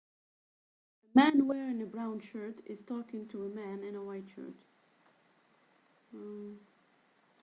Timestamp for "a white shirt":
3.95-4.55